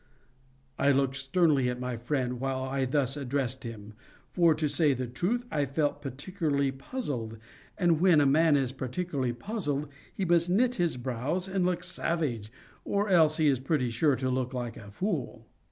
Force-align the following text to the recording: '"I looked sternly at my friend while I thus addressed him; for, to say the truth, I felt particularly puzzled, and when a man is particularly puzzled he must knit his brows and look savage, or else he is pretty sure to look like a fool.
'"I 0.79 0.91
looked 0.91 1.15
sternly 1.15 1.69
at 1.69 1.79
my 1.79 1.95
friend 1.95 2.39
while 2.39 2.63
I 2.63 2.85
thus 2.85 3.15
addressed 3.15 3.63
him; 3.63 3.93
for, 4.31 4.55
to 4.55 4.67
say 4.67 4.95
the 4.95 5.05
truth, 5.05 5.45
I 5.51 5.67
felt 5.67 6.01
particularly 6.01 6.71
puzzled, 6.71 7.37
and 7.77 8.01
when 8.01 8.19
a 8.19 8.25
man 8.25 8.55
is 8.55 8.71
particularly 8.71 9.31
puzzled 9.31 9.87
he 10.11 10.25
must 10.25 10.49
knit 10.49 10.73
his 10.81 10.97
brows 10.97 11.47
and 11.47 11.67
look 11.67 11.83
savage, 11.83 12.51
or 12.83 13.09
else 13.09 13.37
he 13.37 13.45
is 13.47 13.59
pretty 13.59 13.91
sure 13.91 14.15
to 14.15 14.31
look 14.31 14.55
like 14.55 14.75
a 14.75 14.89
fool. 14.89 15.45